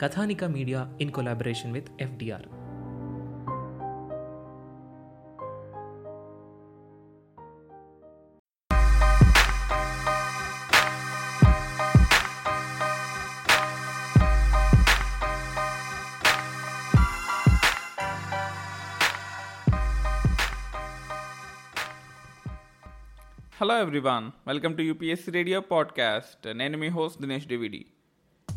[0.00, 2.46] Kathanika media in collaboration with FDR
[23.60, 27.86] hello everyone welcome to UPSC radio podcast నేను మీ host Dinesh DVD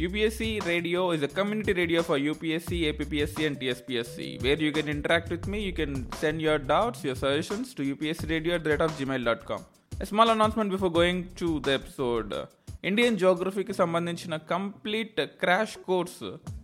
[0.02, 5.30] UPSC radio is a community radio for UPSC, APPSC and TSPSC where you can interact
[5.30, 5.60] with me.
[5.60, 9.62] You can send your doubts, your suggestions to upscradio at the rate of gmail.com.
[9.92, 12.34] A small announcement before going to the episode.
[12.90, 16.24] Indian జోగ్రఫీకి సంబంధించిన complete crash course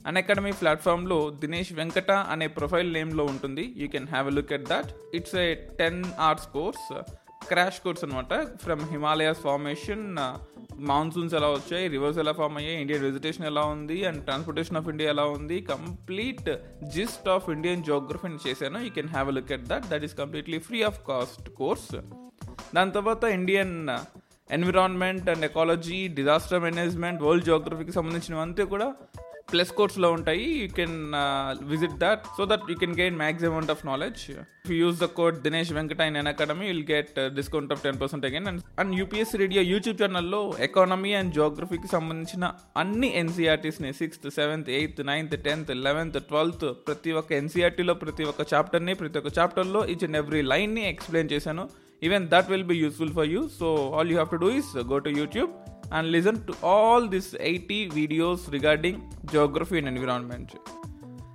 [0.09, 4.65] Unacademy ప్లాట్ఫామ్లో దినేష్ వెంకట అనే profile నేమ్లో ఉంటుంది you can have a look at
[4.73, 5.47] that it's a
[5.81, 6.89] ten hours course
[7.51, 10.03] crash course అనమాట from Himalayas formation
[10.89, 15.09] monsoons ఎలా వచ్చాయి reverse ఎలా form అయ్యాయి ఇండియన్ వెజిటేషన్ ఎలా ఉంది అండ్ ట్రాన్స్పోర్టేషన్ ఆఫ్ ఇండియా
[15.09, 16.49] ఎలా ఉంది కంప్లీట్
[16.95, 18.79] జిస్ట్ ఆఫ్ ఇండియన్ జోగ్రఫీని చేశాను.
[18.79, 21.89] You can have look at that that is completely free of cost course
[22.75, 23.75] దాని తర్వాత Indian
[24.49, 28.87] environment and ecology disaster management world జోగ్రఫీకి సంబంధించినవంతా కూడా
[29.53, 30.45] ప్లస్ కోర్స్లో ఉంటాయి.
[30.61, 30.95] You can
[31.71, 35.37] visit that so that you can gain maximum amount of knowledge if use the code
[35.45, 39.97] Dinesh Venkata in Unacademy will get discount of ten percent again and and UPSC radio YouTube
[40.01, 42.45] ఛానల్లో economy and జోగ్రఫీకి సంబంధించిన
[42.83, 48.95] అన్ని ఎన్సీఆర్టీస్ని sixth seventh eighth ninth tenth eleventh twelfth ప్రతి ఒక్క ఎన్సీఆర్టీలో ప్రతి ఒక్క చాప్టర్ని
[49.03, 51.65] ప్రతి ఒక్క చాప్టర్లో ఈచ్ అండ్ ఎవ్రీ లైన్ని ఎక్స్ప్లెయిన్ చేశాను.
[52.07, 53.67] Even that will be useful for you so
[53.97, 55.51] all you have to do is go to YouTube
[55.91, 59.01] and listen to all these 80 videos regarding
[59.33, 60.49] geography and environment.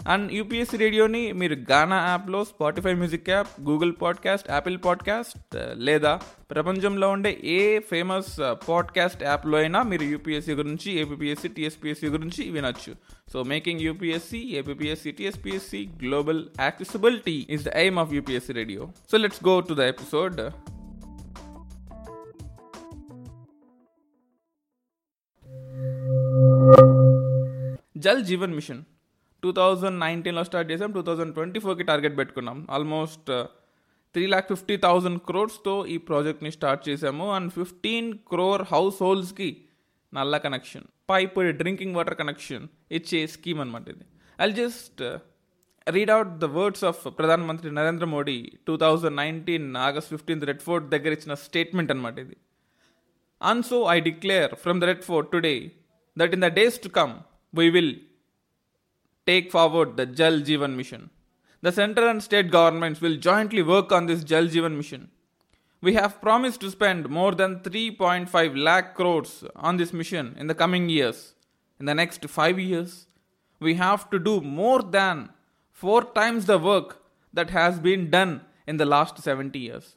[0.08, 6.20] And UPSC రేడియోని మీరు గానా యాప్లో Spotify music app Google podcast Apple podcast లేదా
[6.50, 12.94] ప్రపంచంలో ఉండే ఏ famous podcast యాప్లో అయినా మీరు UPSC గురించి APSC TSPSC గురించి వినొచ్చు.
[13.32, 19.48] So making UPSC APSC TSPSC global accessibility is the aim of UPSC radio so let's
[19.48, 20.40] go to the episode
[28.04, 28.80] Jal Jeevan mission.
[29.42, 32.58] Two thousand నైన్టీన్లో స్టార్ట్ చేసాం టూ థౌజండ్ ట్వంటీ ఫోర్కి target పెట్టుకున్నాం.
[32.76, 33.30] Almost
[34.14, 37.26] three lakh fifty thousand క్రోర్స్తో ఈ ప్రాజెక్ట్ని start చేసాము.
[37.36, 39.48] And fifteen crore హౌస్ హోల్డ్స్కి
[40.12, 42.64] నల్ల connection pipe drinking water connection
[42.98, 44.04] ఇచ్చే స్కీమ్ అనమాట ఇది.
[44.38, 45.02] I just
[45.96, 48.38] read out the words of ప్రధానమంత్రి Narendra Modi
[48.68, 52.36] two thousand nineteen August fifteenth Red Fort దగ్గర ఇచ్చిన స్టేట్మెంట్ అనమాట ఇది.
[53.40, 55.54] And so I declare from the Red Fort today
[56.16, 57.14] that in the days to come
[57.53, 57.93] we will
[59.25, 61.09] take forward the Jal Jeevan mission.
[61.61, 65.09] The central and state governments will jointly work on this Jal Jeevan mission.
[65.81, 70.55] We have promised to spend more than 3.5 lakh crores on this mission in the
[70.55, 71.33] coming years.
[71.79, 73.07] In the next five years,
[73.59, 75.29] we have to do more than
[75.71, 77.01] four times the work
[77.33, 79.87] that has been done in the last 70 years.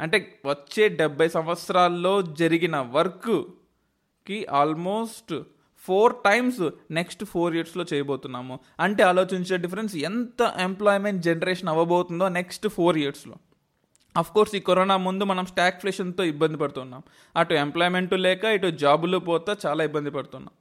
[0.00, 5.32] అంటే వచ్చే డెబ్బై సంవత్సరాల్లో జరిగిన వర్క్కి almost
[5.85, 8.59] four times next four ఇయర్స్లో చేయబోతున్నాము.
[8.79, 13.35] అంటే ఆలోచించే డిఫరెన్స్ ఎంత ఎంప్లాయ్మెంట్ జనరేషన్ అవ్వబోతుందో నెక్స్ట్ ఫోర్ ఇయర్స్లో
[14.17, 17.03] అఫ్ కోర్స్ ఈ కరోనా ముందు మనం స్టాక్ఫ్లేషన్తో ఇబ్బంది పడుతున్నాం.
[17.37, 20.53] అటు ఎంప్లాయ్మెంట్ లేక ఇటు జాబులు పోతా చాలా ఇబ్బంది పడుతున్నాం.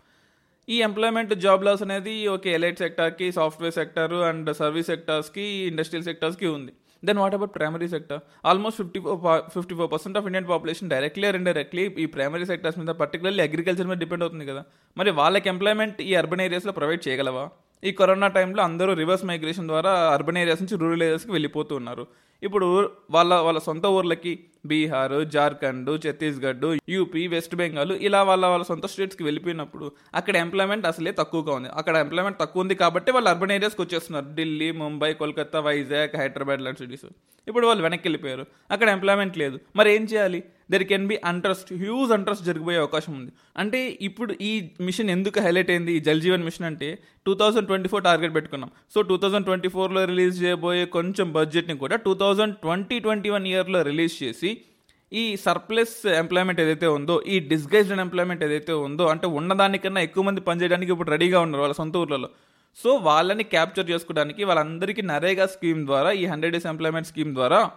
[0.68, 6.46] ఈ ఎంప్లాయ్మెంట్ జాబ్ లాస్ అనేది ఒక ఎలైట్ సెక్టార్కి సాఫ్ట్వేర్ సెక్టర్ అండ్ సర్వీస్ సెక్టార్స్కి ఇండస్ట్రియల్ సెక్టార్స్కి
[6.46, 6.72] ఉంది.
[7.04, 11.26] Then what about primary sector almost fifty four fifty four percent of Indian population directly
[11.26, 14.64] and indirectly ఈ ప్రైమరీ సెక్టర్స్ మీద పర్టికులర్లీ అగ్రికల్చర్ మీద డిపెండ్ అవుతుంది కదా.
[14.96, 17.44] మరి వాళ్ళకి ఎంప్లాయ్మెంట్ ఈ అర్బన్ ఏరియాస్లో ప్రొవైడ్ చేయగలవా?
[17.84, 22.06] ఈ కరోనా టైంలో అందరూ రివర్స్ మైగ్రేషన్ ద్వారా అర్బన్ ఏరియాస్ నుంచి రూరల్ ఏరియాస్కి వెళ్ళిపోతూ ఉన్నారు.
[22.42, 28.86] ఇప్పుడు వాళ్ళ వాళ్ళ సొంత ఊర్లకి బీహార్ జార్ఖండ్ ఛత్తీస్గఢ్ యూపీ వెస్ట్ బెంగాల్ ఇలా వాళ్ళ వాళ్ళ సొంత
[28.86, 31.68] స్టేట్స్కి వెళ్ళిపోయినప్పుడు అక్కడ ఎంప్లాయ్మెంట్ అసలే తక్కువగా ఉంది.
[31.68, 34.26] అక్కడ ఎంప్లాయ్మెంట్ తక్కువ ఉంది కాబట్టి వాళ్ళు అర్బన్ ఏరియాస్కి వచ్చేస్తున్నారు.
[34.34, 37.04] ఢిల్లీ ముంబై కోల్కతా వైజాగ్ హైదరాబాద్ లాంటి సిటీస్
[37.48, 38.46] ఇప్పుడు వాళ్ళు వెనక్కి వెళ్ళిపోయారు.
[38.70, 39.60] అక్కడ ఎంప్లాయ్మెంట్ లేదు.
[39.76, 40.42] మరి ఏం చేయాలి?
[40.70, 43.32] There can be unrest huge unrest జరిగిపోయే అవకాశం ఉంది.
[43.56, 45.92] అంటే ఇప్పుడు ఈ మిషన్ ఎందుకు హైలైట్ అయింది?
[45.92, 48.70] ఈ జల్ జీవన్ మిషన్ అంటే two thousand twenty four target పెట్టుకున్నాం.
[48.94, 53.46] సో టూ థౌజండ్ ట్వంటీ ఫోర్లో రిలీజ్ చేయబోయే కొంచెం బడ్జెట్ని కూడా two thousand twenty twenty one
[53.46, 54.60] ఇయర్లో రిలీజ్ చేసి
[55.12, 60.92] ఈ సర్ప్లస్ ఎంప్లాయ్మెంట్ ఏదైతే ఉందో ఈ డిస్గైజ్డ్ ఎంప్లాయ్మెంట్ ఏదైతే ఉందో అంటే ఉన్నదానికన్నా ఎక్కువ మంది పనిచేయడానికి
[60.92, 62.28] ఇప్పుడు రెడీగా ఉన్నారు వాళ్ళ సొంత ఊర్లలో.
[62.76, 67.70] సో వాళ్ళని క్యాప్చర్ చేసుకోవడానికి వాళ్ళందరికీ నరేగా స్కీమ్ ద్వారా ఈ హండ్రెడ్ డేస్ ఎంప్లాయ్మెంట్ స్కీమ్ ద్వారా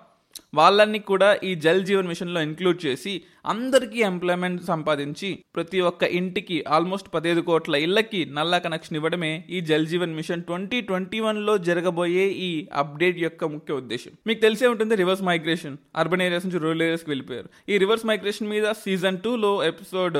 [0.55, 7.13] వాళ్ళని కూడా ఈ జల్ జీవన్ మిషన్లో ఇంక్లూడ్ చేసి అందరికీ ఎంప్లాయ్మెంట్ సంపాదించి ప్రతి ఒక్క ఇంటికి ఆల్మోస్ట్
[7.13, 12.67] పదిహేను కోట్ల ఇళ్ళకి నల్లా కనెక్షన్ ఇవ్వడమే ఈ Jal Jeevan mission twenty twenty వన్లో జరగబోయే ఈ
[12.73, 14.11] అప్డేట్ యొక్క ముఖ్య ఉద్దేశం.
[14.27, 17.49] మీకు తెలిసే ఉంటుంది రివర్స్ మైగ్రేషన్ అర్బన్ ఏరియాస్ నుంచి రూరల్ ఏరియాస్కి వెళ్ళిపోయారు.
[17.69, 20.17] ఈ రివర్స్ మైగ్రేషన్ మీద సీజన్ టూలో episode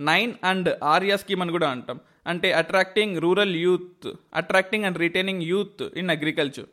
[0.00, 2.00] nine and ARYA scheme అని కూడా అంటాం.
[2.26, 6.66] అంటే attracting rural youth attracting and retaining youth in agriculture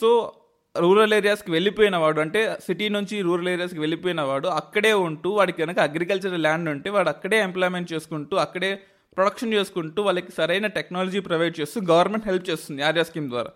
[0.00, 0.32] so
[0.80, 5.78] rural ఏరియాస్కి వెళ్ళిపోయిన వాడు అంటే సిటీ నుంచి రూరల్ ఏరియాస్కి వెళ్ళిపోయిన వాడు అక్కడే ఉంటూ వాడికి కనుక
[5.78, 8.80] అగ్రికల్చర్ ల్యాండ్ ఉంటే వాడు అక్కడే ఎంప్లాయ్మెంట్ చేసుకుంటూ అక్కడే
[9.16, 13.50] ప్రొడక్షన్ చేసుకుంటూ వాళ్ళకి సరైన టెక్నాలజీ ప్రొవైడ్ చేస్తూ గవర్నమెంట్ హెల్ప్ చేస్తుంది ఆర్యా స్కీమ్ ద్వారా.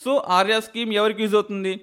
[0.00, 1.80] సో ఆర్యా స్కీమ్ ఎవరికి యూజ్ అవుతుంది?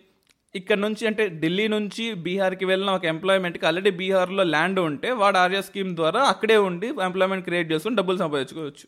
[0.56, 5.62] ఇక్కడ నుంచి అంటే ఢిల్లీ నుంచి బీహార్కి వెళ్ళిన ఒక ఎంప్లాయ్మెంట్కి ఆల్రెడీ బీహార్లో ల్యాండ్ ఉంటే వాడు ఆర్యా
[5.62, 8.88] స్కీమ్ ద్వారా అక్కడే ఉండి ఎంప్లాయ్మెంట్ క్రియేట్ చేసుకుని డబ్బులు సంపాదించుకోవచ్చు.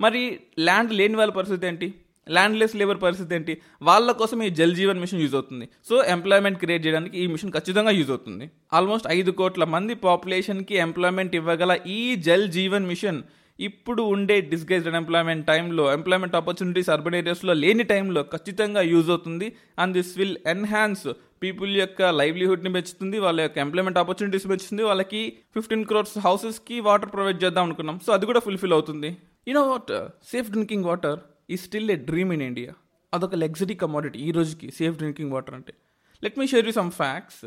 [0.00, 1.94] మరి ల్యాండ్ లేని వాళ్ళ పరిస్థితి ఏంటి?
[2.28, 3.54] ల్యాండ్లెస్ లేబర్ పరిస్థితి ఏంటి?
[3.88, 5.66] వాళ్ళ కోసం ఈ జల్ జీవన్ మిషన్ యూజ్ అవుతుంది.
[5.88, 8.46] సో ఎంప్లాయ్మెంట్ క్రియేట్ చేయడానికి ఈ మిషన్ ఖచ్చితంగా యూజ్ అవుతుంది.
[8.78, 13.20] ఆల్మోస్ట్ ఐదు కోట్ల మంది పాపులేషన్కి ఎంప్లాయ్మెంట్ ఇవ్వగల ఈ జల్ జీవన్ మిషన్
[13.58, 19.46] ఇప్పుడు ఉండే డిస్గైజ్డ్ ఎంప్లాయ్మెంట్ టైంలో ఎంప్లాయ్మెంట్ ఆపర్చునిటీస్ అర్బన్ ఏరియాస్లో లేని టైంలో ఖచ్చితంగా యూజ్ అవుతుంది.
[19.82, 21.04] And this will enhance
[21.42, 24.82] people యొక్క లైవ్లీహుడ్ని పెంచుతుంది వాళ్ళ యొక్క ఎంప్లాయ్మెంట్ ఆపర్చునిటీస్ పెంచుతుంది.
[24.90, 25.20] వాళ్ళకి
[25.56, 27.98] ఫిఫ్టీన్ క్రోర్స్ హౌసెస్కి వాటర్ ప్రొవైడ్ చేద్దాం అనుకున్నాం.
[28.06, 29.10] సో అది కూడా ఫుల్ఫిల్ అవుతుంది.
[29.48, 29.92] You know what
[30.32, 31.20] safe drinking water
[31.52, 32.72] ఈ still a dream in India
[33.12, 35.72] అదొక లగ్జరీ కమోడిటీ ఈ రోజుకి సేఫ్ డ్రింకింగ్ వాటర్ అంటే.
[36.24, 37.42] Let me share you some facts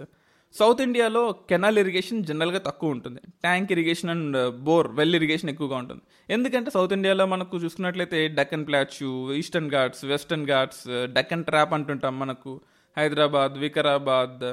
[0.55, 3.21] South ఇండియాలో కెనాల్ ఇరిగేషన్ జనరల్గా తక్కువ ఉంటుంది.
[3.45, 4.37] Tank irrigation and
[4.67, 6.03] bore well irrigation ఎక్కువగా ఉంటుంది.
[6.29, 10.85] ఎందుకంటే సౌత్ ఇండియాలో మనకు చూసుకున్నట్లయితే Deccan plateau eastern Ghats western Ghats
[11.15, 12.53] Deccan trap అంటుంటాం మనకు.
[12.97, 14.45] హైదరాబాద్ వికారాబాద్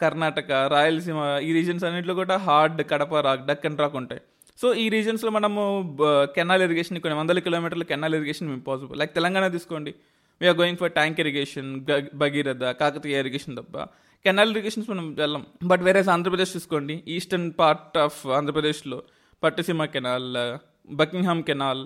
[0.00, 4.22] కర్ణాటక రాయలసీమ ఈ రీజన్స్ అన్నింటిలో కూడా hard Kadapa rock Deccan rock ఉంటాయి.
[4.60, 5.62] సో ఈ రీజన్స్లో మనము
[6.36, 9.94] కెనాల్ ఇరిగేషన్ కొన్ని వందల కిలోమీటర్ల canal irrigation impossible like Telangana తీసుకోండి.
[10.40, 11.70] We are going for tank irrigation
[12.14, 13.78] Bhagiratha Kakatiya irrigation తప్ప.
[14.24, 15.46] కెనాల్ ఇరిగేషన్స్ మనం వెళ్ళం.
[15.64, 19.02] బట్ వేరే ఆంధ్రప్రదేశ్ తీసుకోండి ఈస్టర్న్ పార్ట్ ఆఫ్ ఆంధ్రప్రదేశ్లో
[19.42, 20.58] Pattiseema canal
[20.94, 21.82] Buckingham canal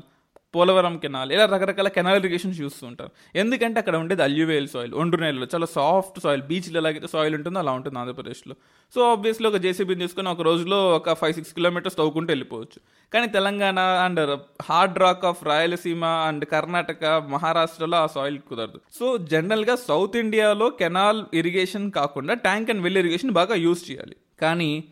[0.54, 3.10] Polavaram canal ఇలా రకరకాల కెనాల్ ఇరిగేషన్స్ చూస్తూ ఉంటారు.
[3.36, 7.72] ఎందుకంటే అక్కడ ఉండేది అల్యూవేల్ సాయిల్ ఒండ్రు నేలలో చాలా సాఫ్ట్ సాయిల్ బీచ్లో ఎలాగైతే సాయిల్ ఉంటుందో అలా
[7.72, 8.56] ఉంటుంది ఆంధ్రప్రదేశ్లో.
[8.94, 12.78] సో ఆబ్వియస్లీ ఒక జేసీబీని తీసుకొని ఒక రోజులో ఒక ఫైవ్ సిక్స్ కిలోమీటర్స్ తవ్వుకుంటూ వెళ్ళిపోవచ్చు.
[13.12, 18.80] కానీ Telangana and hard rock of Rayalaseema and Karnataka మహారాష్ట్రలో ఆ సాయిల్ కుదరదు.
[18.98, 24.16] సో జనరల్గా సౌత్ ఇండియాలో కెనాల్ ఇరిగేషన్ కాకుండా ట్యాంక్ అండ్ వెల్ ఇరిగేషన్ బాగా యూజ్ చేయాలి.
[24.40, 24.84] కానీ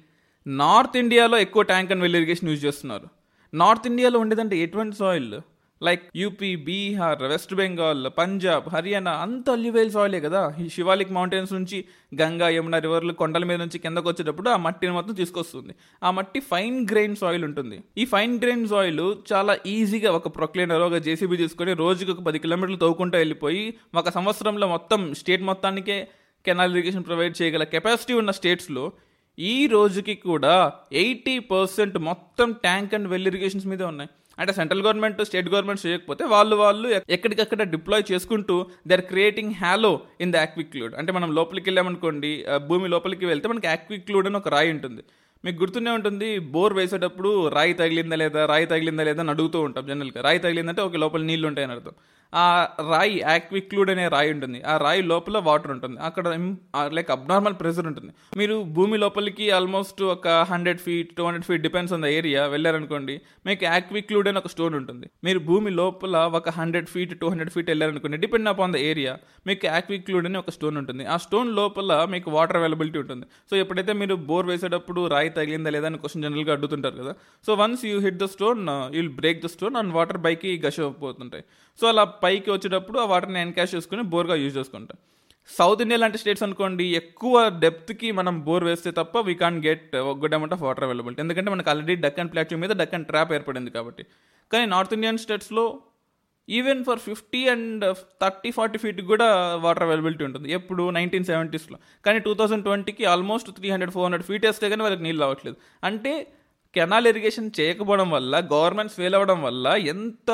[0.46, 3.08] నార్త్ ఇండియాలో ఎక్కువ tank and well irrigation use చేస్తున్నారు.
[3.54, 5.34] నార్త్ ఇండియాలో ఉండేదంటే ఎటువంటి soil
[5.82, 10.54] like UP Bihar West Bengal Punjab Haryana అంత అల్లివేల్ సాయిలే కదా?
[10.60, 11.84] ఈ శివాలిక్ మౌంటైన్స్ నుంచి
[12.22, 15.74] గంగా యమున రివర్లు కొండల మీద నుంచి కిందకు వచ్చేటప్పుడు ఆ మట్టిని మొత్తం తీసుకొస్తుంది.
[16.02, 17.82] ఆ మట్టి ఫైన్ గ్రెయిన్ సాయిల్ ఉంటుంది.
[17.98, 22.76] ఈ ఫైన్ గ్రెయిన్ సాయిల్ చాలా ఈజీగా ఒక ప్రొక్లైనర్ ఒక జేసీబీ తీసుకొని రోజుకి ఒక పది కిలోమీటర్లు
[22.76, 26.08] తవ్వుకుంటూ వెళ్ళిపోయి ఒక సంవత్సరంలో మొత్తం స్టేట్ మొత్తానికే
[26.46, 28.92] కెనాల్ ఇరిగేషన్ ప్రొవైడ్ చేయగల కెపాసిటీ ఉన్న స్టేట్స్లో
[29.38, 34.10] ఈ రోజుకి కూడా ఎయిటీ పర్సెంట్ మొత్తం ట్యాంక్ అండ్ వెల్ ఇరిగేషన్స్ మీదే ఉన్నాయి.
[34.38, 40.00] అంటే సెంట్రల్ గవర్నమెంట్ స్టేట్ గవర్నమెంట్ చేయకపోతే వాళ్ళు వాళ్ళు ఎక్కడికక్కడ డిప్లాయ్ చేసుకుంటూ they are creating hollow
[40.20, 40.94] in the aquiclude.
[40.94, 45.04] అంటే మనం లోపలికి వెళ్ళామనుకోండి భూమి లోపలికి వెళ్తే మనకి యాక్విక్లూడ్ అని ఒక రాయి ఉంటుంది.
[45.44, 50.22] మీకు గుర్తునే ఉంటుంది బోర్ వేసేటప్పుడు రాయి తగిలిందా లేదా రాయి తగిలిందా లేదా అని అడుగుతూ ఉంటాం జనరల్గా.
[50.22, 51.92] రాయి తగిలిందంటే ఒక లోపల నీళ్ళు ఉంటాయని అర్థం.
[52.34, 54.62] ఆ రాయి యాక్విక్లూడ్ అనే రాయి ఉంటుంది.
[54.62, 56.00] ఆ రాయి లోపల వాటర్ ఉంటుంది.
[56.00, 56.28] అక్కడ
[56.92, 58.12] లైక్ అబ్నార్మల్ ప్రెషర్ ఉంటుంది.
[58.36, 63.20] మీరు భూమి లోపలికి ఆల్మోస్ట్ ఒక hundred feet two hundred feet depends on the area వెళ్ళారనుకోండి
[63.46, 65.06] మీకు యాక్విక్లూడ్ అని ఒక స్టోన్ ఉంటుంది.
[65.24, 69.66] మీరు భూమి లోపల ఒక hundred feet two hundred feet వెళ్ళారనుకోండి డిపెండ్ అపాన్ ద ఏరియా మీకు
[69.66, 71.06] యాక్విక్లూడ్ అని ఒక స్టోన్ ఉంటుంది.
[71.06, 73.26] ఆ స్టోన్ లోపల మీకు వాటర్ అవైలబిలిటీ ఉంటుంది.
[73.50, 77.12] సో ఎప్పుడైతే మీరు బోర్ వేసేటప్పుడు రాయి తగిలిందా లేదా అని క్వశ్చన్ జనరల్గా అడుగుతుంటారు కదా.
[77.46, 78.62] So once you hit the stone
[78.96, 81.44] you break the stone and water పైకి గష పోతుంటాయి
[81.80, 84.98] సో అలా పైకి వచ్చేటప్పుడు ఆ వాటర్ని ఎన్కాష్ చేసుకుని బోర్గా యూజ్ చేసుకుంటాం.
[85.58, 90.34] సౌత్ ఇండియా లాంటి స్టేట్స్ అనుకోండి ఎక్కువ డెప్త్కి మనం బోర్ వేస్తే తప్ప we can get good
[90.34, 94.04] amount of water availability ఎందుకంటే మనకు ఆల్రెడీ డక్కన్ ప్లాట్యూ మీద డక్కన్ ట్రాప్ ఏర్పడింది కాబట్టి.
[94.52, 95.64] కానీ నార్త్ ఇండియన్ స్టేట్స్లో
[96.58, 97.84] even for fifty and
[98.22, 99.28] thirty forty feet కూడా
[99.64, 100.46] వాటర్ అవైలబిలిటీ ఉంటుంది.
[100.58, 104.82] ఎప్పుడు నైన్టీన్ సెవెంటీస్లో కానీ టూ థౌసండ్ ట్వంటీకి almost three hundred four hundred feet వేస్తే కానీ
[104.86, 105.56] వాళ్ళకి నీళ్ళు రావట్లేదు.
[105.88, 106.12] అంటే
[106.74, 110.30] కెనాల్ ఇరిగేషన్ చేయకపోవడం వల్ల గవర్నమెంట్స్ ఫెయిల్ అవ్వడం వల్ల ఎంత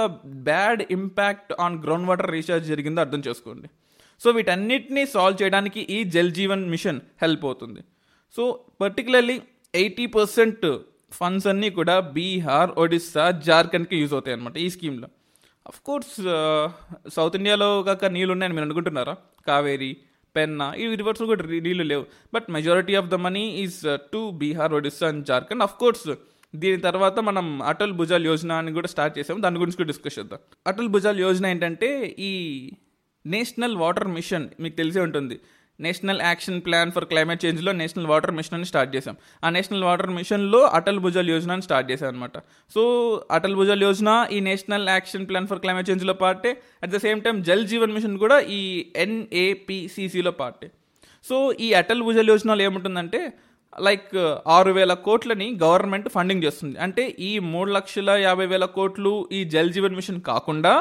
[0.48, 3.68] bad impact on ground water recharge జరిగిందో అర్థం చేసుకోండి.
[4.20, 7.82] సో వీటన్నిటిని సాల్వ్ చేయడానికి ఈ జల్ జీవన్ మిషన్ హెల్ప్ అవుతుంది.
[8.37, 8.44] So
[8.82, 9.37] particularly
[9.82, 10.66] eighty percent
[11.18, 15.08] funds అన్నీ కూడా బీహార్ ఒడిస్సా జార్ఖండ్కి యూజ్ అవుతాయి అనమాట ఈ స్కీమ్లో
[15.70, 16.14] అఫ్ కోర్స్
[17.14, 19.14] సౌత్ ఇండియాలో కాక నీళ్ళు ఉన్నాయని మీరు అనుకుంటున్నారా?
[19.46, 19.96] కావేరీ
[20.37, 22.04] పెన్నా ఈ రివర్స్ కూడా నీళ్ళు లేవు.
[22.34, 23.78] But majority of the money is
[24.12, 26.08] to Bihar Odisha and Jharkhand of course
[26.54, 29.40] దీని తర్వాత మనం అటల్ భుజాల్ యోజన అని కూడా స్టార్ట్ చేసాము.
[29.40, 30.40] దాని గురించి కూడా డిస్కస్ చేద్దాం.
[30.66, 32.32] అటల్ భుజాల్ యోజన ఏంటంటే ఈ
[33.26, 35.40] నేషనల్ వాటర్ మిషన్ మీకు తెలిసే ఉంటుంది.
[35.87, 39.16] National action plan for climate చేంజ్లో national water mission అని స్టార్ట్ చేశాం.
[39.44, 42.38] ఆ నేషనల్ వాటర్ మిషన్లో అటల్ భుజల్ యోజన అని స్టార్ట్ చేశాం అనమాట
[42.75, 42.82] సో
[43.30, 46.52] అటల్ భుజల్ యోజన ఈ national action plan for climate చేంజ్లో పార్టే.
[46.82, 50.70] At the same time Jal Jeevan mission కూడా ఈ ఎన్ఏపిసిసిలో పార్టే.
[51.28, 53.20] సో ఈ అటల్ భుజల్ యోజనలో ఏముంటుందంటే
[53.87, 54.12] లైక్
[54.49, 56.76] ఆరు వేల కోట్లని గవర్నమెంట్ ఫండింగ్ చేస్తుంది.
[56.78, 60.73] అంటే ఈ మూడు లక్షల యాభై వేల కోట్లు ఈ జల్ జీవన్ మిషన్ కాకుండా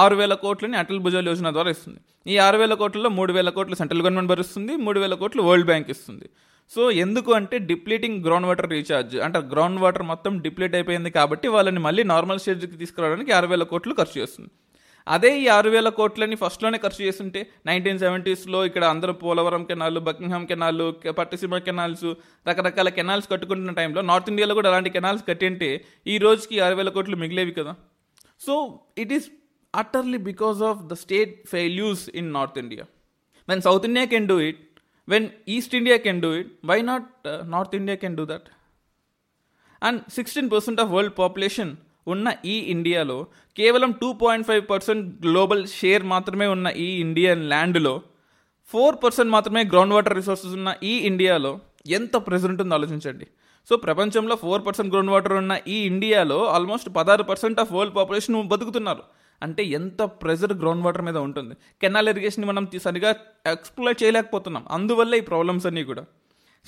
[0.00, 2.00] ఆరు వేల కోట్లని అటల్ భుజల్ యోజన ద్వారా ఇస్తుంది.
[2.32, 5.88] ఈ ఆరు వేల కోట్లలో మూడు వేల కోట్లు సెంట్రల్ గవర్నమెంట్ భరిస్తుంది మూడు వేల కోట్లు వరల్డ్ బ్యాంక్
[5.94, 6.26] ఇస్తుంది.
[6.72, 11.80] సో ఎందుకు అంటే డిప్లీటింగ్ గ్రౌండ్ వాటర్ రీఛార్జ్ అంటే గ్రౌండ్ వాటర్ మొత్తం డిప్లీట్ అయిపోయింది కాబట్టి వాళ్ళని
[11.86, 14.50] మళ్ళీ నార్మల్ స్టేజ్కి తీసుకురావడానికి ఆరు వేల కోట్లు ఖర్చు చేస్తుంది.
[15.14, 20.46] అదే ఈ ఆరు వేల కోట్లని ఫస్ట్లోనే ఖర్చు చేస్తుంటే నైన్టీన్ సెవెంటీస్లో ఇక్కడ అందరూ Polavaram canal Buckingham
[20.50, 20.82] canal
[21.20, 22.08] Pattiseema canals
[22.50, 25.70] రకరకాల కెనాల్స్ కట్టుకుంటున్న టైంలో నార్త్ ఇండియాలో కూడా అలాంటి కెనాల్స్ కట్టింటే
[26.14, 27.72] ఈ రోజుకి ఆరు వేల కోట్లు మిగిలేవి కదా.
[28.40, 28.54] So
[29.04, 29.28] it is
[29.74, 32.84] utterly because of the state failures in North India.
[33.48, 34.56] When South India can do it,
[35.08, 38.44] when East India can do it, why not uh, North India can do that?
[39.82, 41.70] And sixteen percent of world population
[42.06, 43.16] ఉన్న ఈ ఇండియాలో
[43.56, 47.94] కేవలం two point five percent global share మాత్రమే ఉన్న ఈ Indian ల్యాండ్లో
[48.70, 51.52] four percent మాత్రమే ground water resources ఉన్న ఈ ఇండియాలో
[51.98, 53.26] ఎంత ప్రెజర్ ఉంటుందో ఆలోచించండి
[53.68, 58.38] సో ప్రపంచంలో ఫోర్ పర్సెంట్ గ్రౌండ్ వాటర్ ఉన్న ఈ ఇండియాలో ఆల్మోస్ట్ పదహారు పర్సెంట్ ఆఫ్ వరల్డ్ పాపులేషన్
[58.52, 59.04] బతుకుతున్నారు
[59.46, 61.54] అంటే ఎంత ప్రెజర్ గ్రౌండ్ వాటర్ మీద ఉంటుంది.
[61.82, 63.12] కెనాల్ ఇరిగేషన్ మనం సరిగా
[63.54, 64.66] ఎక్స్ప్లోర్ చేయలేకపోతున్నాం.
[64.76, 66.04] అందువల్ల ఈ ప్రాబ్లమ్స్ అన్నీ కూడా.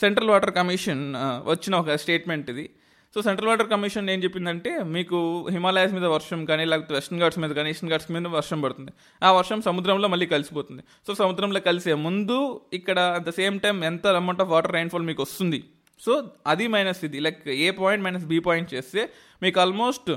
[0.02, 1.04] సెంట్రల్ వాటర్ కమిషన్
[1.52, 2.66] వచ్చిన ఒక స్టేట్మెంట్ ఇది.
[3.14, 5.18] సో సెంట్రల్ వాటర్ కమిషన్ ఏం చెప్పిందంటే మీకు
[5.56, 8.92] హిమాలయాస్ మీద వర్షం కానీ లేకపోతే వెస్టర్న్ ఘాట్స్ మీద కానీ ఈస్టర్న్ ఘాట్స్ మీద వర్షం పడుతుంది.
[9.26, 10.82] ఆ వర్షం సముద్రంలో మళ్ళీ కలిసిపోతుంది.
[11.06, 12.38] సో సముద్రంలో కలిసే ముందు
[12.78, 15.60] ఇక్కడ అట్ ద సేమ్ టైం ఎంత అమౌంట్ ఆఫ్ వాటర్ రైన్ఫాల్ మీకు వస్తుంది.
[16.04, 16.12] సో
[16.52, 17.18] అది మైనస్ ఇది.
[17.26, 19.02] Like A point minus B point చేస్తే
[19.44, 20.10] మీకు almost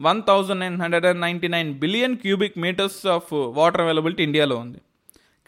[0.00, 4.78] one thousand nine hundred and ninety nine billion cubic metres of water availability ఇండియాలో ఉంది.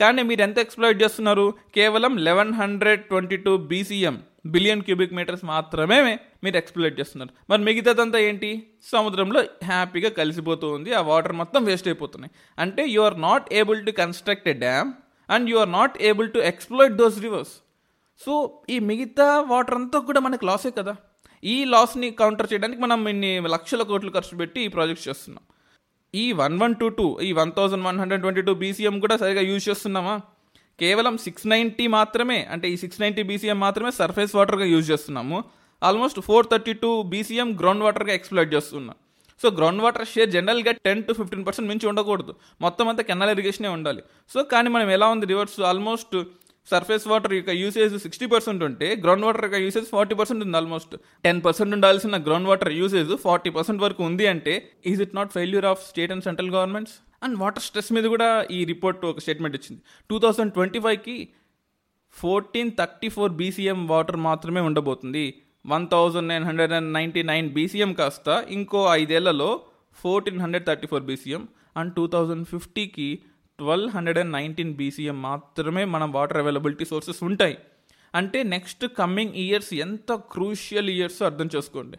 [0.01, 1.55] కానీ మీరు ఎంత ఎక్స్ప్లోయిట్ చేస్తున్నారు?
[1.75, 7.31] కేవలం eleven hundred twenty two BCM billion cubic metres మాత్రమే మీరు ఎక్స్ప్లోయిట్ చేస్తున్నారు.
[7.51, 8.67] మరి మిగతాదంతా ఏంటి?
[8.93, 10.93] సముద్రంలో హ్యాపీగా కలిసిపోతూ ఉంది.
[10.93, 12.31] ఆ వాటర్ మొత్తం వేస్ట్ అయిపోతున్నాయి.
[12.59, 14.93] అంటే you are not able to construct a dam
[15.31, 17.53] and you are not able to exploit those rivers
[18.25, 20.97] so ఈ మిగతా వాటర్ అంతా కూడా మనకు లాసే కదా?
[21.55, 25.43] ఈ లాస్ని కౌంటర్ చేయడానికి మనం ఇన్ని లక్షల కోట్లు ఖర్చు పెట్టి ఈ ప్రాజెక్ట్ చేస్తున్నాం.
[26.23, 29.43] ఈ వన్ వన్ టూ టూ ఈ one thousand one hundred twenty two BCM కూడా సరిగా
[29.51, 30.15] యూజ్ చేస్తున్నామా?
[30.83, 35.39] కేవలం సిక్స్ నైంటీ మాత్రమే అంటే ఈ సిక్స్ నైంటీ బీసీఎం మాత్రమే సర్ఫేస్ వాటర్గా యూజ్ చేస్తున్నాము.
[35.83, 38.97] Almost four thirty two BCM ground వాటర్గా exploit చేస్తున్నాం.
[39.43, 42.33] సో గ్రౌండ్ వాటర్ షేర్ జనరల్గా టెన్ టు ఫిఫ్టీన్ పర్సెంట్ మించి ఉండకూడదు.
[42.65, 44.03] మొత్తం అంతా కెనాల్ ఇరిగేషనే ఉండాలి.
[44.33, 46.17] సో కానీ మనం ఎలా ఉంది రివర్స్ ఆల్మోస్ట్
[46.69, 50.95] సర్ఫేస్ వాటర్ యొక్క యూసేజ్ సిక్స్టీ పర్సెంట్ ఉంటే గ్రౌండ్ వాటర్ యొక్క యూసేజ్ ఫార్టీ పర్సెంట్ ఉంది ఆల్మోస్ట్
[51.27, 54.55] టెన్ పర్సెంట్ ఉండాల్సిన ground water usage forty percent వరకు ఉంది అంటే
[54.93, 56.95] is it not failure of state and central governments
[57.27, 59.81] and water stress మీద కూడా ఈ రిపోర్ట్ ఒక స్టేట్మెంట్ ఇచ్చింది.
[60.11, 61.17] టూ థౌజండ్ ట్వంటీ ఫైవ్కి
[62.17, 65.25] fourteen thirty four BCM water మాత్రమే ఉండబోతుంది.
[65.65, 69.51] One thousand nine hundred and ninety nine BCM కాస్త ఇంకో ఐదేళ్ళలో
[69.99, 71.43] fourteen hundred thirty four BCM
[71.81, 73.09] and two thousand ఫిఫ్టీకి
[73.59, 77.59] twelve hundred and nineteen BCM మాత్రమే మన వాటర్ అవైలబిలిటీ సోర్సెస్ ఉంటాయి.
[78.15, 81.99] అంటే నెక్స్ట్ కమ్మింగ్ ఇయర్స్ ఎంత క్రూషియల్ ఇయర్స్ అర్థం చేసుకోండి.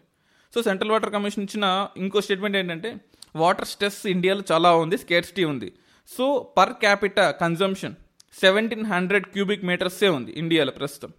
[0.54, 2.96] సో సెంట్రల్ వాటర్ కమిషన్ ఇచ్చిన ఇంకో స్టేట్మెంట్ ఏంటంటే
[3.36, 5.74] వాటర్ స్ట్రెస్ ఇండియాలో చాలా ఉంది స్కేర్సిటీ ఉంది.
[6.10, 7.96] So per capita consumption
[8.42, 11.12] seventeen hundred cubic మీటర్సే ఉంది ఇండియాలో ప్రస్తుతం.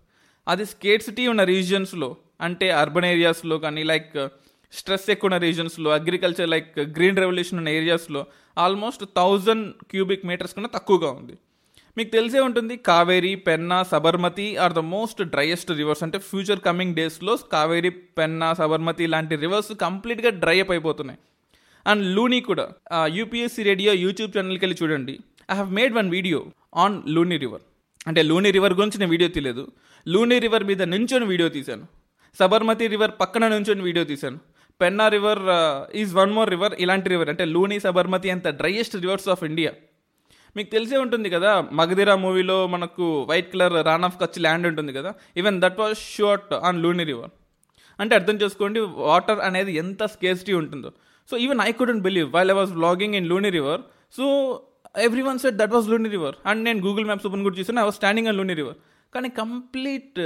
[0.48, 4.16] అది స్కేర్సిటీ ఉన్న రీజియన్స్లో అంటే అర్బన్ ఏరియాస్లో కానీ లైక్
[4.72, 8.22] స్ట్రెస్ ఎక్కువ ఉన్న రీజన్స్లో అగ్రికల్చర్ లైక్ గ్రీన్ రెవల్యూషన్ ఉన్న ఏరియాస్లో
[8.64, 11.34] ఆల్మోస్ట్ థౌజండ్ క్యూబిక్ మీటర్స్ కన్నా తక్కువగా ఉంది.
[11.96, 17.34] మీకు తెలిసే ఉంటుంది Kaveri Penna Sabarmati are the most driest rivers అంటే ఫ్యూచర్ కమింగ్ డేస్లో
[17.54, 21.18] కావేరీ పెన్నా సబర్మతి లాంటి రివర్స్ కంప్లీట్గా డ్రై అప్ అయిపోతున్నాయి.
[21.86, 22.66] అండ్ లూనీ కూడా
[23.18, 25.14] యూపీఎస్సీ రేడియో యూట్యూబ్ ఛానల్కి వెళ్ళి చూడండి.
[25.50, 26.40] I have made one video
[26.84, 27.64] on Luni river
[28.06, 29.64] అంటే లూనీ రివర్ గురించి నేను వీడియో తీయలేదు.
[30.06, 31.86] లూనీ రివర్ మీద నుంచొని వీడియో తీశాను.
[32.38, 34.38] సబర్మతి రివర్ పక్కన నుంచొని వీడియో తీశాను.
[34.80, 35.40] Penna river
[36.00, 39.70] is one more river ఇలాంటి రివర్ అంటే లూని సబర్మతి అంత డ్రైయెస్ట్ రివర్స్ ఆఫ్ ఇండియా
[40.56, 45.10] మీకు తెలిసే ఉంటుంది కదా మగధిరా మూవీలో మనకు white colour Rann of Kutch land ఉంటుంది కదా
[45.36, 47.32] even that was short on Luni river
[47.98, 50.90] అంటే అర్థం చేసుకోండి వాటర్ అనేది ఎంత స్కేర్సిటీ ఉంటుందో.
[51.28, 53.80] So even I couldn't believe while I was vlogging in Luni river
[54.18, 54.24] so
[55.06, 57.84] every one said that was Luni river and నేను Google maps open కూడా చూసాను I
[57.84, 58.78] was standing on Luni river
[59.12, 60.20] కానీ complete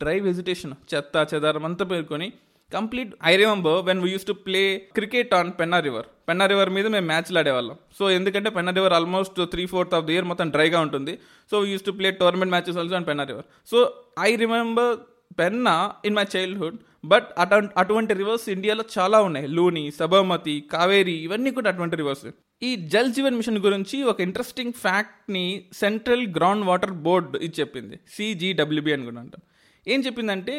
[0.00, 2.28] dry vegetation చెత్త చెదారం అంతా పేర్కొని
[2.76, 4.62] complete I remember when we use to play
[4.98, 7.76] cricket on Penna river Penna river మీద మేము మ్యాచ్లు ఆడేవాళ్ళం.
[7.98, 11.14] సో ఎందుకంటే Penna river almost three fourth of the year మొత్తం డ్రైగా ఉంటుంది.
[11.50, 13.78] So we use to play tournament matches also on Penna river so
[14.28, 14.94] I remember
[15.40, 15.74] Penna
[16.08, 16.78] in my childhood
[17.12, 19.46] but అటు అటువంటి రివర్స్ ఇండియాలో చాలా ఉన్నాయి.
[19.56, 22.26] లూని సబర్మతి కావేరి ఇవన్నీ కూడా అటువంటి రివర్స్
[22.68, 25.46] ఈ జల్ జీవన్ మిషన్ గురించి ఒక ఇంట్రెస్టింగ్ ఫ్యాక్ట్ని
[25.80, 27.96] సెంట్రల్ గ్రౌండ్ వాటర్ బోర్డ్ ఇది చెప్పింది.
[28.16, 29.42] సిజీడబ్ల్యూబి అని కూడా అంటాం
[29.86, 30.56] ఏం చెప్పిందంటే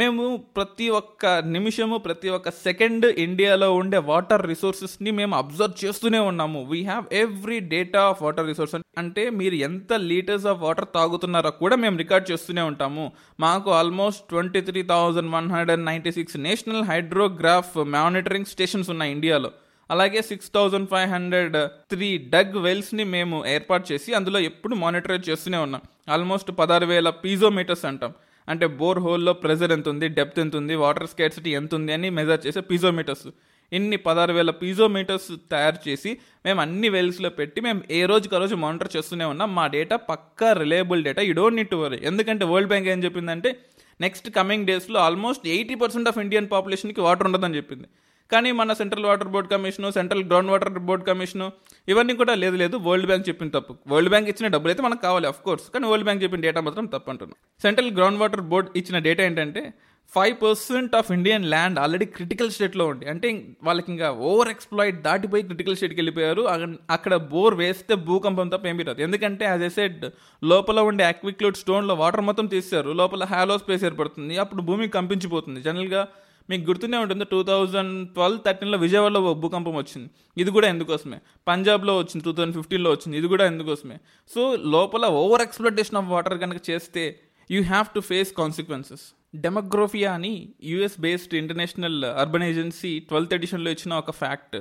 [0.00, 0.24] మేము
[0.56, 6.60] ప్రతి ఒక్క నిమిషము ప్రతి ఒక్క సెకండ్ ఇండియాలో ఉండే వాటర్ రిసోర్సెస్ని మేము అబ్జర్వ్ చేస్తూనే ఉన్నాము.
[6.72, 11.76] We have every data of water resource అంటే మీరు ఎంత లీటర్స్ ఆఫ్ వాటర్ తాగుతున్నారో కూడా
[11.76, 13.04] మేము రికార్డ్ చేస్తూనే ఉంటాము.
[13.40, 19.52] మాకు almost twenty three thousand one hundred ninety six national hydrograph monitoring stations ఉన్నాయి ఇండియాలో.
[19.90, 21.56] అలాగే six thousand five hundred
[21.90, 25.82] three dug వెల్స్ని మేము ఏర్పాటు చేసి అందులో ఎప్పుడు మానిటర్ చేస్తూనే ఉన్నాం.
[26.08, 28.14] ఆల్మోస్ట్ పదహారు వేల పీజోమీటర్స్ అంటాం.
[28.48, 32.46] అంటే బోర్ హోల్లో ప్రెజర్ ఎంత ఉంది డెప్త్ ఎంత ఉంది వాటర్ స్కేట్సిటీ ఎంత ఉంది అని మెజర్
[32.46, 33.28] చేసే పీజోమీటర్స్.
[33.72, 38.96] ఇన్ని పదహారు వేల పీజోమీటర్స్ తయారు చేసి మేము అన్ని వెల్స్లో పెట్టి మేము ఏ రోజుకి రోజు మానిటర్
[38.96, 39.54] చేస్తూనే ఉన్నాం.
[39.54, 41.22] మా data Pakka reliable data.
[41.22, 42.00] You don't need to worry.
[42.02, 43.56] ఎందుకంటే వరల్డ్ బ్యాంక్ ఏం చెప్పిందంటే
[44.00, 47.88] నెక్స్ట్ కమింగ్ డేస్లో almost eighty percent of Indian పాపులేషన్కి water ఉండదని చెప్పింది.
[48.32, 51.52] కానీ మన central water board commission central ground water board commission
[51.88, 52.76] ఇవన్నీ కూడా లేదు లేదు.
[52.76, 53.76] వరల్డ్ బ్యాంక్ చెప్పిన తప్పు.
[53.88, 56.86] వరల్డ్ బ్యాంక్ ఇచ్చిన డబ్బులు అయితే మనకు కావాలి అఫ్ కోర్స్ కానీ వరల్డ్ బ్యాంక్ చెప్పిన డేటా మాత్రం
[56.86, 59.74] తప్పు అంటున్నాను సెంట్రల్ గ్రౌండ్ వాటర్ బోర్డ్ ఇచ్చిన డేటా ఏంటంటే
[60.14, 63.08] five percent of Indian land already critical స్టేట్లో ఉంది.
[63.08, 66.42] అంటే వాళ్ళకి ఇంకా ఓవర్ ఎక్స్ప్లాయిడ్ దాటిపోయి క్రిటికల్ స్టేట్కి వెళ్ళిపోయారు.
[66.42, 69.02] అక్కడ- అక్కడ బోర్ వేస్తే భూకంపం తప్ప ఏమీ రాదు.
[69.02, 70.06] ఎందుకంటే యాజ్ ఎ సెడ్
[70.44, 74.38] లోపల ఉండే అక్విక్లూడ్ స్టోన్లో వాటర్ మొత్తం తీస్తారు లోపల హ్యాలో స్పేస్ ఏర్పడుతుంది.
[74.38, 75.62] అప్పుడు భూమి కంపించిపోతుంది.
[75.62, 76.08] జనరల్గా
[76.50, 80.10] మీకు గుర్తునే ఉంటుంది టూ థౌజండ్ ట్వెల్వ్ థర్టీన్లో విజయవాడలో భూకంపం వచ్చింది.
[80.36, 81.20] ఇది కూడా ఎందుకోసమే?
[81.48, 84.00] పంజాబ్లో వచ్చింది టూ థౌజండ్ ఫిఫ్టీన్లో వచ్చింది ఇది కూడా ఎందుకోసమే?
[84.34, 89.04] సో లోపల ఓవర్ ఎక్స్ప్లోటేషన్ ఆఫ్ వాటర్ కనుక చేస్తే you have to face consequences
[89.36, 94.56] Demographia అని US based international urban agency twelfth ఎడిషన్లో ఇచ్చిన ఒక fact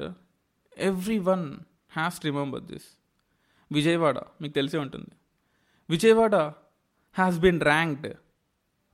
[1.18, 1.46] everyone
[1.94, 2.88] has remember this
[3.72, 5.12] Vijayawada మీకు తెలిసే ఉంటుంది.
[5.90, 6.36] Vijayawada
[7.16, 8.08] has been ranked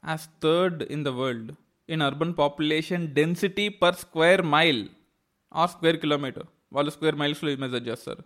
[0.04, 1.52] as third in the world
[1.90, 4.88] in urban population density per square mile
[5.56, 8.24] or square kilometer వాళ్ళు square మైల్స్లో measure చేస్తారు.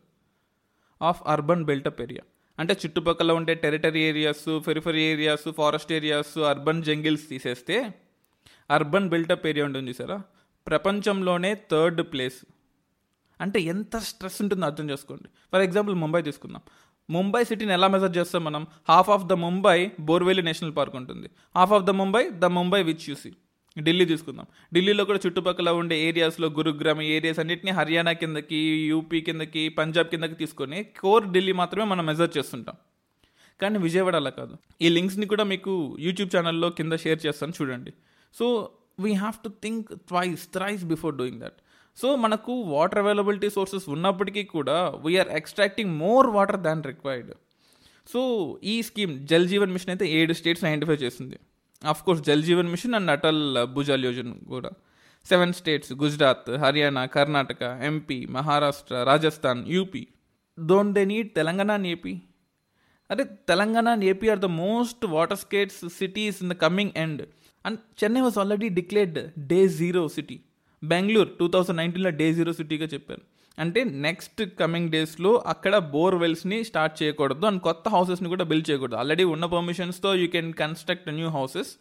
[1.01, 2.21] Of urban built up area
[2.59, 7.93] అంటే చుట్టుపక్కల ఉండే territory areas periphery areas forest areas urban jungles తీసేస్తే
[8.71, 10.23] urban built up area ఉంటుంది సారా
[10.67, 12.45] ప్రపంచంలోనే థర్డ్ ప్లేస్
[13.41, 15.23] అంటే ఎంత స్ట్రెస్ ఉంటుందో అర్థం చేసుకోండి.
[15.23, 16.61] ఫర్ ఎగ్జాంపుల్ ముంబై తీసుకుందాం.
[17.09, 18.67] ముంబై సిటీని ఎలా మెజర్ చేస్తాం మనం?
[18.89, 21.29] Half of the Mumbai Borivali national park ఉంటుంది.
[21.55, 23.33] Half of the Mumbai the Mumbai which you see
[23.77, 28.59] Delhi తీసుకుందాం ఢిల్లీలో కూడా చుట్టుపక్కల ఉండే ఏరియాస్లో గురుగ్రామ్ ఏరియాస్ అన్నింటినీ హర్యానా కిందకి
[28.91, 32.77] యూపీ కిందకి పంజాబ్ కిందకి తీసుకొని కోర్ ఢిల్లీ మాత్రమే మనం మెజర్ చేస్తుంటాం.
[33.61, 34.53] కానీ విజయవాడ అలా కాదు.
[34.81, 37.91] ఈ లింక్స్ని కూడా మీకు యూట్యూబ్ ఛానల్లో కింద షేర్ చేస్తాను చూడండి.
[38.35, 38.45] So
[39.03, 41.59] we have to think twice thrice before doing that
[41.97, 47.31] so మనకు వాటర్ అవైలబిలిటీ సోర్సెస్ ఉన్నప్పటికీ కూడా we are extracting more water than required
[48.11, 48.21] so
[48.63, 51.37] ఈ స్కీమ్ జల్ జీవన్ మిషన్ అయితే ఏడు స్టేట్స్ ఐడెంటిఫై చేసింది.
[51.91, 53.41] Of course Jal Jeevan mission and Atal
[53.75, 54.71] Bhujal Yojana కూడా.
[55.25, 60.07] Seven states Gujarat Haryana Karnataka MP Maharashtra Rajasthan UP
[60.59, 62.13] don't they need Telangana and AP
[63.09, 67.21] అరే Telangana and AP are the most water scarce cities in the coming end
[67.65, 70.39] and Chennai was already declared day zero city
[70.83, 73.21] Bengaluru two thousand నైన్టీన్లో day zero సిటీగా చెప్పారు.
[73.57, 78.95] అంటే next coming డేస్లో అక్కడ bore వెల్స్ని start చేయకూడదు and కొత్త హౌసెస్ని కూడా బిల్డ్ చేయకూడదు.
[78.95, 81.71] ఆల్రెడీ ఉన్న పర్మిషన్స్తో you can construct new houses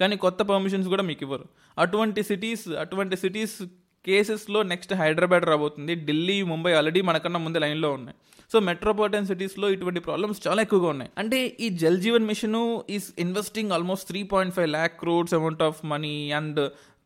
[0.00, 1.44] కానీ కొత్త పర్మిషన్స్ కూడా మీకు ఇవ్వరు.
[1.78, 3.62] అటువంటి సిటీస్ అటువంటి సిటీస్
[4.04, 5.94] కేసెస్లో నెక్స్ట్ హైదరాబాద్ రాబోతుంది.
[5.94, 8.16] ఢిల్లీ ముంబై ఆల్రెడీ మనకన్నా ముందే లైన్లో ఉన్నాయి.
[8.52, 11.10] సో మెట్రోపాలిటన్ సిటీస్లో ఇటువంటి ప్రాబ్లమ్స్ చాలా ఎక్కువగా ఉన్నాయి.
[11.18, 15.84] అంటే ఈ Jal Jeevan mission is investing almost three point five lakh crores amount of
[15.84, 16.60] money and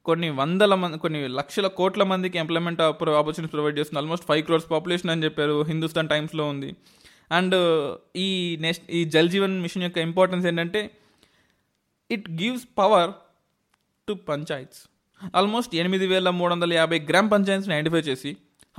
[0.09, 4.01] కొన్ని వందల మంది కొన్ని లక్షల కోట్ల మందికి ఎంప్లాయ్మెంట్ ఆపర్చునిటీస్ ప్రొవైడ్ చేస్తుంది.
[4.03, 6.71] ఆల్మోస్ట్ ఫైవ్ క్రోర్స్ పాపులేషన్ అని చెప్పారు హిందుస్థాన్ టైమ్స్లో ఉంది.
[7.39, 7.57] అండ్
[8.17, 8.29] ఈ
[8.61, 10.81] నెక్స్ట్ ఈ జల్ జీవన్ మిషన్ యొక్క ఇంపార్టెన్స్ ఏంటంటే
[12.11, 13.11] it gives power
[14.09, 14.81] to panchayats
[15.37, 18.31] almost ఎనిమిది వేల మూడు వందల యాభై గ్రామ్ పంచాయత్స్ని ఐడెంటిఫై చేసి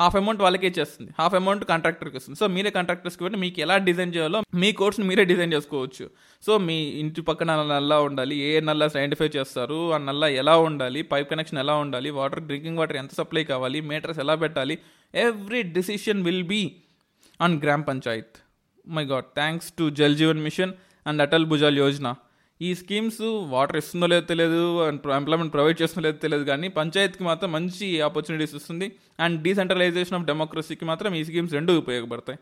[0.02, 4.16] హాఫ్ అమౌంట్ వాళ్ళకే ఇచ్చేస్తుంది హాఫ్ అమౌంట్ కాంట్రాక్టర్కి ఇస్తుంది సో మీరే కాంట్రాక్టర్స్కి పెట్టి మీకు ఎలా డిజైన్
[4.16, 6.10] చేయాలో మీ కోర్స్ని మీరే డిజైన్ చేసుకోవచ్చు.
[6.46, 8.36] సో మీ ఇంటి పక్కన నల్లా ఉండాలి.
[8.36, 9.94] ఏ నల్లా ఐడెంటిఫై చేస్తారు?
[9.94, 11.02] ఆ నల్లా ఎలా ఉండాలి?
[11.02, 12.10] పైప్ కనెక్షన్ ఎలా ఉండాలి?
[12.10, 13.82] వాటర్ డ్రింకింగ్ వాటర్ ఎంత సప్లై కావాలి?
[13.82, 14.78] మీటర్స్ ఎలా పెట్టాలి?
[15.16, 16.62] Every decision will be
[17.42, 18.36] on gram panchayat.
[18.88, 19.26] My god.
[19.36, 20.74] Thanks to Jal Jeevan mission
[21.08, 22.16] and Atal Bhujal Yojana.
[22.68, 23.22] ఈ స్కీమ్స్
[23.54, 28.54] వాటర్ ఇస్తుందో లేదో తెలియదు అండ్ ఎంప్లాయ్మెంట్ ప్రొవైడ్ చేస్తుందో లేదో తెలియదు కానీ పంచాయత్కి మాత్రం మంచి ఆపర్చునిటీస్
[28.60, 28.88] ఇస్తుంది
[29.26, 32.40] అండ్ డీసెంట్రలైజేషన్ ఆఫ్ డెమోక్రసీకి మాత్రం ఈ స్కీమ్స్ రెండు ఉపయోగపడతాయి.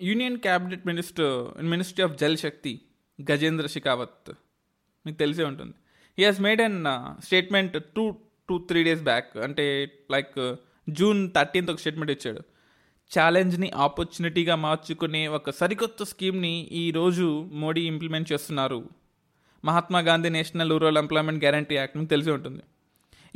[0.00, 1.34] Union cabinet minister
[1.72, 2.72] ministry of Jal Shakti
[3.18, 4.30] Gajendra Shekhawat
[5.04, 5.74] మీకు తెలిసే ఉంటుంది.
[6.18, 6.78] He has made an
[7.28, 8.04] statement two
[8.48, 9.66] two three days back అంటే
[10.14, 10.38] లైక్
[10.98, 12.42] జూన్ థర్టీన్త్ ఒక స్టేట్మెంట్ ఇచ్చాడు.
[13.10, 17.28] ఛాలెంజ్ని ఆపర్చునిటీగా మార్చుకునే ఒక సరికొత్త స్కీమ్ని ఈరోజు
[17.62, 18.80] మోడీ ఇంప్లిమెంట్ చేస్తున్నారు.
[19.64, 22.62] Mahatma Gandhi national rural employment guarantee act మీకు తెలిసి ఉంటుంది.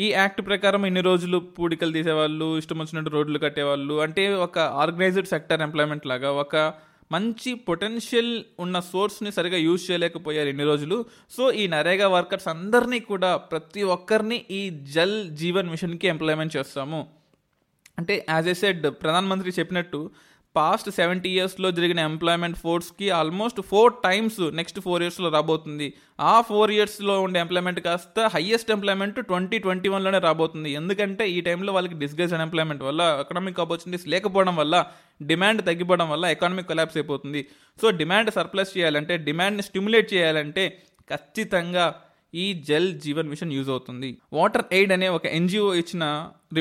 [0.00, 5.62] ఈ యాక్ట్ ప్రకారం ఇన్ని రోజులు పూడికలు తీసేవాళ్ళు ఇష్టం వచ్చినట్టు రోడ్లు కట్టేవాళ్ళు అంటే ఒక ఆర్గనైజ్డ్ సెక్టర్
[5.62, 6.56] ఎంప్లాయ్మెంట్ లాగా ఒక
[7.12, 11.04] మంచి పొటెన్షియల్ ఉన్న సోర్స్ని సరిగా యూజ్ చేయలేకపోయారు ఇన్ని రోజులు.
[11.30, 14.62] సో ఈ నరేగా వర్కర్స్ అందరినీ కూడా ప్రతి ఒక్కరిని ఈ
[14.94, 17.06] జల్ జీవన్ మిషన్కి ఎంప్లాయ్మెంట్ చేస్తాము.
[17.98, 20.10] అంటే యాజ్ ఏ సెడ్ ప్రధానమంత్రి చెప్పినట్టు
[20.56, 25.88] పాస్ట్ సెవెంటీ ఇయర్స్లో జరిగిన employment ఫోర్స్కి almost four times next four ఇయర్స్లో రాబోతుంది.
[26.32, 30.70] ఆ ఫోర్ ఇయర్స్లో ఉండే ఎంప్లాయ్మెంట్ కాస్త హయ్యెస్ట్ ఎంప్లాయ్మెంట్ ట్వంటీ ట్వంటీ వన్లోనే రాబోతుంది.
[30.80, 34.84] ఎందుకంటే ఈ టైంలో వాళ్ళకి డిస్గైజ్ అన్ఎంప్లాయ్మెంట్ వల్ల ఎకనామిక్ ఆపర్చునిటీస్ లేకపోవడం వల్ల
[35.30, 37.42] డిమాండ్ తగ్గిపోవడం వల్ల ఎకానమిక్ కొలాప్స్ అయిపోతుంది.
[37.82, 40.66] సో డిమాండ్ సర్ప్లస్ చేయాలంటే డిమాండ్ని స్టిమ్యులేట్ చేయాలంటే
[41.12, 41.86] ఖచ్చితంగా
[42.34, 44.08] ఈ జల్ జీవన్ మిషన్ యూజ్ అవుతుంది.
[44.36, 46.04] వాటర్ ఎయిడ్ అనే ఒక ఎన్జిఓ ఇచ్చిన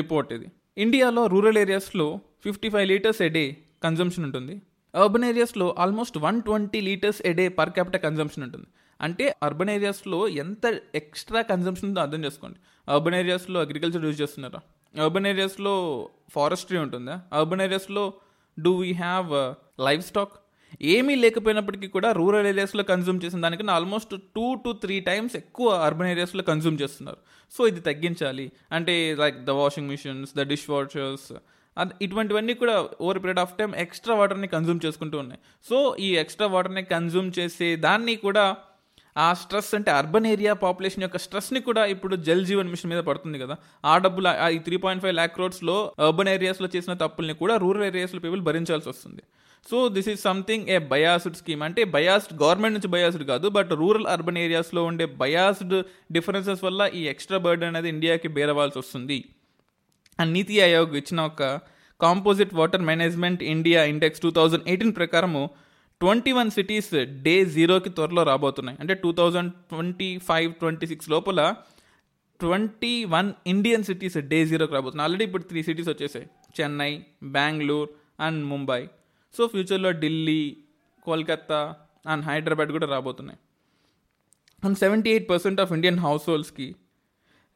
[0.00, 0.46] రిపోర్ట్ ఇది.
[0.84, 2.06] ఇండియాలో రూరల్ ఏరియాస్లో
[2.44, 3.44] fifty five litres a day
[3.82, 4.62] consumption ఉంటుంది.
[4.94, 8.66] అర్బన్ ఏరియాస్లో almost one twenty litres a day per capital consumption ఉంటుంది.
[9.00, 12.58] అంటే అర్బన్ ఏరియాస్లో ఎంత ఎక్స్ట్రా కన్జంప్షన్ ఉందో అర్థం చేసుకోండి.
[12.90, 14.60] అర్బన్ ఏరియాస్లో అగ్రికల్చర్ యూజ్ చేస్తున్నారా?
[15.02, 17.22] అర్బన్ ఏరియాస్లో ఫారెస్ట్రీ ఉంటుందా?
[17.32, 18.12] అర్బన్ ఏరియాస్లో
[18.58, 20.32] do we have livestock
[20.82, 26.06] ఏమీ లేకపోయినప్పటికీ కూడా రూరల్ ఏరియాస్లో కన్జ్యూమ్ చేసిన దానికన్నా almost two to three times ఎక్కువ అర్బన్
[26.06, 27.16] ఏరియాస్లో కన్జ్యూమ్ చేస్తున్నారు.
[27.58, 28.52] సో ఇది తగ్గించాలి.
[28.72, 31.32] అంటే like the washing machines the dishwashers
[32.04, 35.40] ఇటువంటివన్నీ కూడా over period of time extra వాటర్ని కన్జ్యూమ్ చేసుకుంటూ ఉన్నాయి.
[35.68, 38.44] సో ఈ ఎక్స్ట్రా వాటర్ని కన్జ్యూమ్ చేసే దాన్ని కూడా
[39.24, 43.38] ఆ స్ట్రెస్ అంటే అర్బన్ ఏరియా పాపులేషన్ యొక్క స్ట్రెస్ని కూడా ఇప్పుడు జల్ జీవన్ మిషన్ మీద పడుతుంది
[43.42, 43.54] కదా.
[43.90, 45.76] ఆ డబ్బులు ఈ త్రీ పాయింట్ ఫైవ్ ల్యాక్ క్రోడ్స్లో
[46.08, 49.22] అర్బన్ ఏరియాస్లో చేసిన తప్పుల్ని కూడా రూరల్ ఏరియాస్లో పీపుల్ భరించాల్సి వస్తుంది.
[49.66, 54.06] So this is something a biased scheme అంటే బయాస్డ్ గవర్నమెంట్ నుంచి బయాస్డ్ కాదు బట్ రూరల్
[54.14, 55.74] అర్బన్ ఏరియాస్లో ఉండే బయాస్డ్
[56.16, 59.18] డిఫరెన్సెస్ వల్ల ఈ ఎక్స్ట్రా బర్డ్ అనేది ఇండియాకి బేరవాల్సి వస్తుంది.
[60.18, 61.42] అండ్ నీతి ఆయోగ్ ఇచ్చిన ఒక
[62.00, 65.50] composite water management India index two thousand eighteen ప్రకారము
[66.00, 66.90] ట్వంటీ వన్ సిటీస్
[67.22, 68.78] డే జీరోకి త్వరలో రాబోతున్నాయి.
[68.80, 71.54] అంటే two thousand twenty five twenty six లోపల
[72.40, 75.04] twenty one Indian cities day జీరోకి రాబోతున్నాయి.
[75.06, 76.26] ఆల్రెడీ ఇప్పుడు త్రీ సిటీస్ వచ్చేసాయి.
[76.60, 77.88] చెన్నై బెంగళూరు
[78.20, 78.88] అండ్ ముంబై
[79.36, 80.56] సో ఫ్యూచర్లో ఢిల్లీ
[81.02, 81.74] కోల్కత్తా
[82.06, 83.38] అండ్ హైదరాబాద్ కూడా రాబోతున్నాయి.
[84.64, 86.76] And seventy eight percent of Indian house హోల్డ్స్కి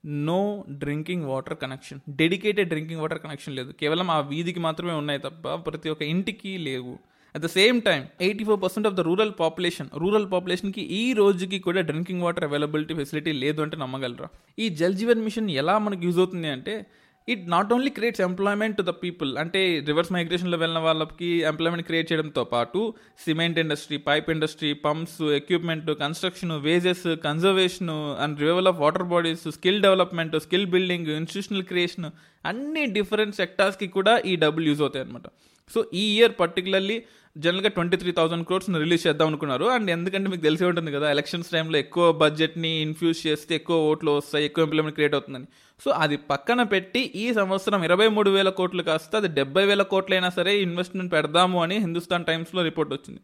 [0.06, 1.98] no drinking water connection.
[2.08, 3.72] Dedicated drinking water connection లేదు.
[3.72, 6.98] కేవలం ఆ వీధికి మాత్రమే ఉన్నాయి తప్ప ప్రతి ఒక్క ఇంటికి లేవు.
[7.34, 11.58] At the same time eighty four percent of the rural population rural పాపులేషన్కి ఈ రోజుకి
[11.58, 14.28] కూడా డ్రింకింగ్ వాటర్ అవైలబిలిటీ ఫెసిలిటీ లేదు అంటే నమ్మగలరా?
[14.58, 16.86] ఈ జల్ జీవన్ మిషన్ ఎలా మనకు యూజ్ అవుతుంది అంటే
[17.32, 19.30] it not only creates employment to the people.
[19.42, 22.80] అంటే రివర్స్ మైగ్రేషన్లో వెళ్ళిన వాళ్ళకి ఎంప్లాయ్మెంట్ క్రియేట్ చేయడంతో పాటు
[23.24, 27.92] cement industry pipe industry pumps equipment construction wages conservation
[28.24, 32.08] and revival of water bodies skill development skill building institutional creation
[32.44, 35.28] అన్ని different సెక్టార్స్కి కూడా ఈ డబ్బులు యూజ్ అవుతాయి అనమాట
[35.70, 36.94] సో ఈ ఇయర్ పర్టికులర్లీ
[37.36, 39.66] జనరల్గా ట్వంటీ త్రీ థౌసండ్ క్రోడ్స్ని రిలీజ్ చేద్దాం అనుకున్నారు.
[39.74, 44.46] అండ్ ఎందుకంటే మీకు తెలిసే ఉంటుంది కదా ఎలక్షన్స్ టైంలో ఎక్కువ బడ్జెట్ని ఇన్ఫ్యూజ్ చేస్తే ఎక్కువ ఓట్లు వస్తాయి
[44.48, 45.46] ఎక్కువ ఎంప్లాయ్మెంట్ క్రియేట్ అవుతుందని.
[45.84, 50.30] సో అది పక్కన పెట్టి ఈ సంవత్సరం ఇరవై మూడు వేల కోట్లు కాస్త అది డెబ్బై వేల కోట్లైనా
[50.38, 53.20] సరే ఇన్వెస్ట్మెంట్ పెడదాము అని హిందుస్థాన్ టైమ్స్లో రిపోర్ట్ వచ్చింది.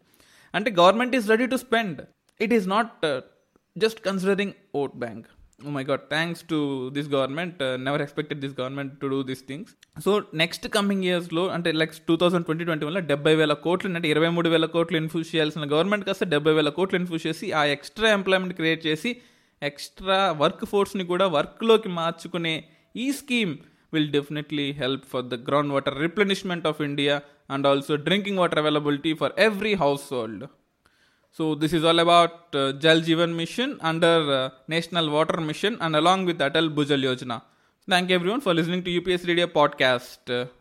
[0.54, 2.00] అంటే government is ready to spend.
[2.40, 3.06] It is not
[3.76, 5.26] just considering vote bank.
[5.58, 6.56] Oh my god thanks to
[6.96, 9.70] this government never expected this government to do this things
[10.04, 14.08] so next coming ఇయర్స్లో అంటే like two thousand twenty twenty వన్లో డెబ్బై వేల కోట్లు అంటే
[14.10, 18.10] ఇరవై మూడు వేల కోట్లు ఇన్ఫ్యూజ్ చేయాల్సిన గవర్నమెంట్ కాస్త డెబ్బై వేల కోట్లు ఇన్ఫ్యూజ్ చేసి ఆ ఎక్స్ట్రా
[18.16, 19.12] ఎంప్లాయ్మెంట్ క్రియేట్ చేసి
[19.62, 22.54] ఎక్స్ట్రా వర్క్ ఫోర్స్ని కూడా వర్క్లోకి మార్చుకునే
[22.96, 23.54] ఈ scheme
[23.92, 27.16] will definitely help for the ground water replenishment of India
[27.50, 29.74] and also drinking water availability for every
[30.12, 30.44] household
[31.36, 35.94] So this is all about uh, Jal Jeevan Mission under uh, National Water Mission and
[35.94, 37.42] along with Atal Bhujal Yojana.
[37.86, 40.48] Thank you everyone for listening to UPS Radio podcast.